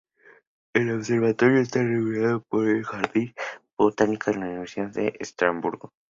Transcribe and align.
El 0.73 0.89
observatorio 0.93 1.59
está 1.59 1.83
rodeado 1.83 2.41
por 2.49 2.67
el 2.67 2.83
Jardín 2.83 3.35
Botánico 3.77 4.31
de 4.31 4.37
la 4.39 4.45
Universidad 4.47 4.89
de 4.89 5.13
Estrasburgo. 5.19 5.93